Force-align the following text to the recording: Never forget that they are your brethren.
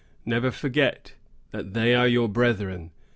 Never 0.25 0.49
forget 0.49 1.13
that 1.51 1.75
they 1.75 1.93
are 1.93 2.07
your 2.07 2.27
brethren. 2.27 2.89